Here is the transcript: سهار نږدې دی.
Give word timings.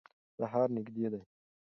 سهار 0.37 0.67
نږدې 0.75 1.05
دی. 1.11 1.21